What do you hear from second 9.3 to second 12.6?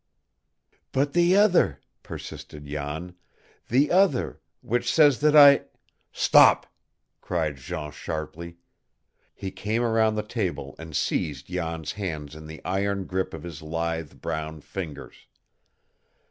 He came around the table and seized Jan's hands in